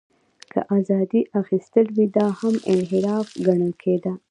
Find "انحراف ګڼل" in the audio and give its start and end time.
2.73-3.73